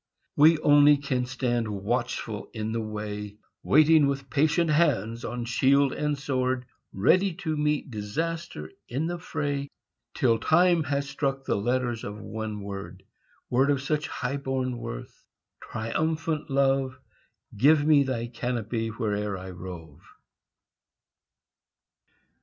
We 0.35 0.57
only 0.61 0.97
can 0.97 1.27
stand 1.27 1.67
watchful 1.67 2.49
in 2.55 2.71
the 2.71 2.81
way, 2.81 3.37
Waiting 3.61 4.07
with 4.07 4.31
patient 4.31 4.71
hands 4.71 5.23
on 5.23 5.45
shield 5.45 5.93
and 5.93 6.17
sword, 6.17 6.65
Ready 6.91 7.33
to 7.35 7.55
meet 7.55 7.91
disaster 7.91 8.71
in 8.89 9.05
the 9.05 9.19
fray, 9.19 9.67
Till 10.15 10.39
Time 10.39 10.81
has 10.85 11.07
struck 11.07 11.45
the 11.45 11.53
letters 11.53 12.03
of 12.03 12.17
one 12.19 12.61
word 12.61 13.03
Word 13.51 13.69
of 13.69 13.79
such 13.83 14.07
high 14.07 14.37
born 14.37 14.79
worth: 14.79 15.23
triumphant 15.61 16.49
Love, 16.49 16.97
Give 17.55 17.85
me 17.85 18.01
thy 18.01 18.25
canopy 18.25 18.87
where'er 18.87 19.37
I 19.37 19.51
rove. 19.51 20.01